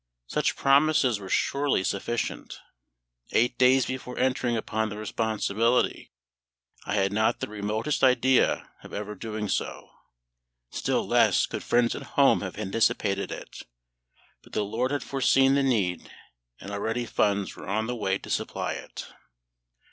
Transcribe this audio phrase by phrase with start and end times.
[0.25, 2.59] Such promises were surely sufficient.
[3.33, 6.11] Eight days before entering upon this responsibility
[6.87, 9.91] I had not the remotest idea of ever doing so;
[10.71, 13.61] still less could friends at home have anticipated it.
[14.41, 16.09] But the LORD had foreseen the need,
[16.59, 19.05] and already funds were on the way to supply it.